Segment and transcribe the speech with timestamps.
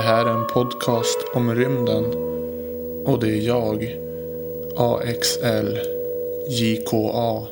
[0.00, 2.04] Det här är en podcast om rymden
[3.06, 3.96] och det är jag,
[4.76, 5.78] AXL
[6.48, 7.46] JKA,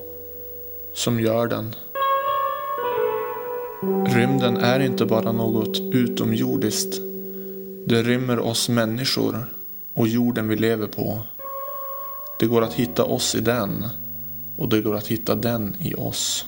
[0.94, 1.74] som gör den.
[4.06, 6.96] Rymden är inte bara något utomjordiskt.
[7.86, 9.46] Det rymmer oss människor
[9.94, 11.20] och jorden vi lever på.
[12.38, 13.88] Det går att hitta oss i den
[14.58, 16.46] och det går att hitta den i oss.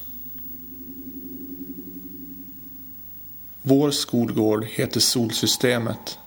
[3.63, 6.19] Vår skolgård heter Solsystemet.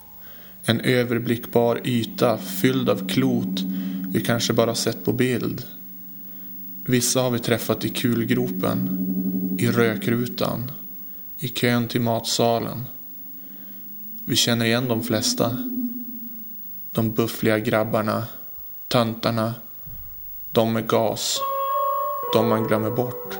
[0.63, 3.61] En överblickbar yta fylld av klot
[4.13, 5.63] vi kanske bara sett på bild.
[6.85, 9.07] Vissa har vi träffat i kulgropen,
[9.59, 10.71] i rökrutan,
[11.39, 12.83] i kön till matsalen.
[14.25, 15.57] Vi känner igen de flesta.
[16.91, 18.23] De buffliga grabbarna,
[18.87, 19.53] töntarna,
[20.51, 21.39] de med gas,
[22.33, 23.37] de man glömmer bort.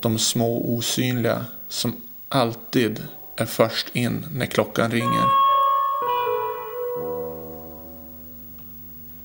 [0.00, 1.96] De små osynliga som
[2.30, 3.02] alltid
[3.36, 5.26] är först in när klockan ringer.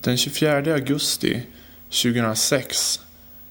[0.02, 1.42] Den 24 augusti
[1.90, 3.00] 2006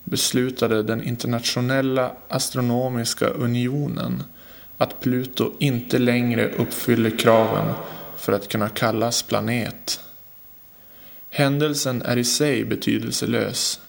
[0.05, 4.22] beslutade den internationella astronomiska unionen
[4.78, 7.74] att Pluto inte längre uppfyller kraven
[8.16, 10.00] för att kunna kallas planet.
[11.30, 13.80] Händelsen är i sig betydelselös.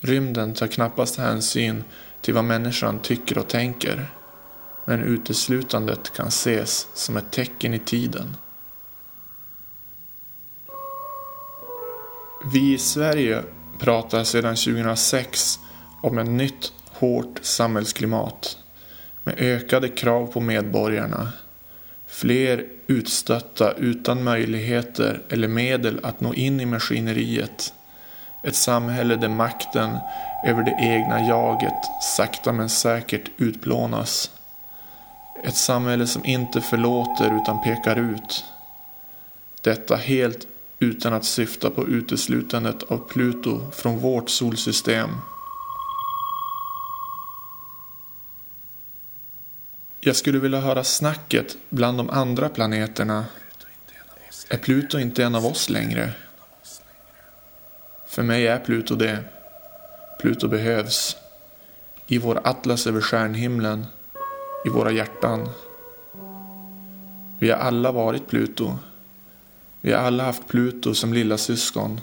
[0.00, 1.84] Rymden tar knappast hänsyn
[2.20, 4.06] till vad människan tycker och tänker
[4.84, 8.36] men uteslutandet kan ses som ett tecken i tiden.
[12.52, 13.42] Vi i Sverige
[13.78, 15.58] pratar sedan 2006
[16.02, 18.58] om ett nytt hårt samhällsklimat
[19.24, 21.32] med ökade krav på medborgarna.
[22.06, 27.74] Fler utstötta utan möjligheter eller medel att nå in i maskineriet.
[28.42, 29.96] Ett samhälle där makten
[30.46, 34.30] över det egna jaget sakta men säkert utplånas.
[35.44, 38.44] Ett samhälle som inte förlåter utan pekar ut.
[39.60, 40.46] Detta helt
[40.78, 45.10] utan att syfta på uteslutandet av Pluto från vårt solsystem.
[50.00, 53.24] Jag skulle vilja höra snacket bland de andra planeterna.
[54.50, 56.12] Är Pluto inte en av oss längre?
[58.08, 59.18] För mig är Pluto det.
[60.20, 61.16] Pluto behövs.
[62.06, 63.86] I vår atlas över stjärnhimlen
[64.64, 65.48] i våra hjärtan.
[67.38, 68.76] Vi har alla varit Pluto.
[69.80, 72.00] Vi har alla haft Pluto som lilla syskon.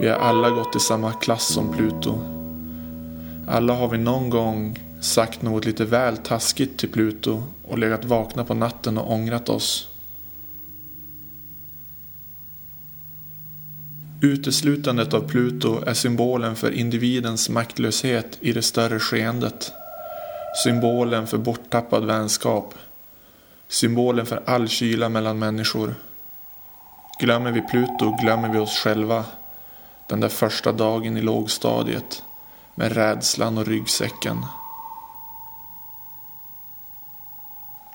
[0.00, 2.18] Vi har alla gått i samma klass som Pluto.
[3.48, 8.44] Alla har vi någon gång sagt något lite väl taskigt till Pluto och legat vakna
[8.44, 9.88] på natten och ångrat oss.
[14.22, 19.72] Uteslutandet av Pluto är symbolen för individens maktlöshet i det större skeendet.
[20.64, 22.74] Symbolen för borttappad vänskap.
[23.68, 25.94] Symbolen för all kyla mellan människor.
[27.20, 29.24] Glömmer vi Pluto glömmer vi oss själva.
[30.08, 32.24] Den där första dagen i lågstadiet.
[32.74, 34.46] Med rädslan och ryggsäcken.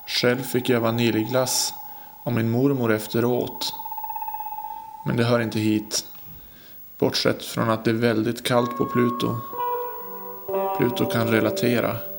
[0.07, 1.73] Själv fick jag vaniljglass
[2.23, 3.73] av min mormor efteråt.
[5.05, 6.05] Men det hör inte hit.
[6.99, 9.35] Bortsett från att det är väldigt kallt på Pluto.
[10.77, 12.10] Pluto kan relatera.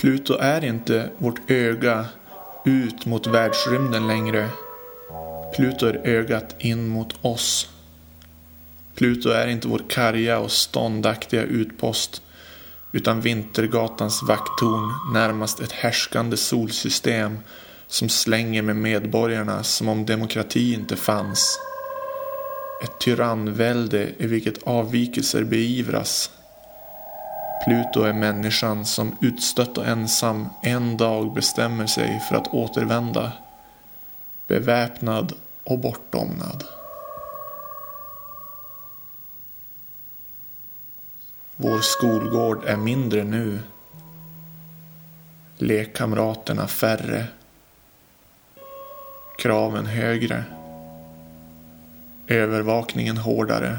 [0.00, 2.06] Pluto är inte vårt öga
[2.64, 4.48] ut mot världsrymden längre.
[5.56, 7.68] Pluto är ögat in mot oss.
[8.94, 12.22] Pluto är inte vår karga och ståndaktiga utpost
[12.92, 17.38] utan Vintergatans vakttorn närmast ett härskande solsystem
[17.86, 21.58] som slänger med medborgarna som om demokrati inte fanns.
[22.84, 26.30] Ett tyrannvälde i vilket avvikelser beivras
[27.64, 33.32] Pluto är människan som utstött och ensam en dag bestämmer sig för att återvända.
[34.46, 35.32] Beväpnad
[35.64, 36.64] och bortdomnad.
[41.56, 43.60] Vår skolgård är mindre nu.
[45.58, 47.26] Lekkamraterna färre.
[49.38, 50.44] Kraven högre.
[52.26, 53.78] Övervakningen hårdare.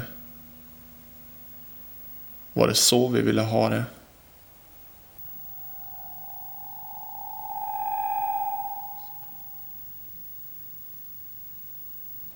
[2.52, 3.84] Var det så vi ville ha det?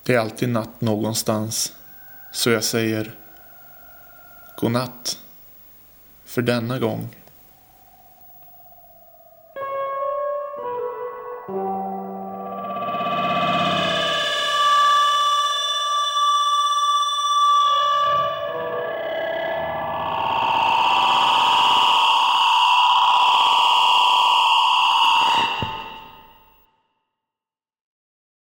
[0.03, 1.75] Det är alltid natt någonstans,
[2.31, 3.11] så jag säger
[4.57, 5.19] godnatt
[6.25, 7.09] för denna gång.